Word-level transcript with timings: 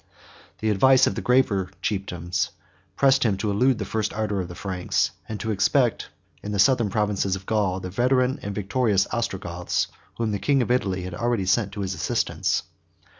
The 0.61 0.71
advice 0.71 1.05
of 1.05 1.13
the 1.13 1.21
graver 1.21 1.69
chieftains 1.79 2.49
pressed 2.95 3.21
him 3.21 3.37
to 3.37 3.51
elude 3.51 3.77
the 3.77 3.85
first 3.85 4.13
ardor 4.15 4.41
of 4.41 4.47
the 4.47 4.55
Franks; 4.55 5.11
and 5.29 5.39
to 5.39 5.51
expect, 5.51 6.09
in 6.41 6.51
the 6.51 6.57
southern 6.57 6.89
provinces 6.89 7.35
of 7.35 7.45
Gaul, 7.45 7.79
the 7.79 7.91
veteran 7.91 8.39
and 8.41 8.55
victorious 8.55 9.05
Ostrogoths, 9.11 9.89
whom 10.17 10.31
the 10.31 10.39
king 10.39 10.63
of 10.63 10.71
Italy 10.71 11.03
had 11.03 11.13
already 11.13 11.45
sent 11.45 11.71
to 11.73 11.81
his 11.81 11.93
assistance. 11.93 12.63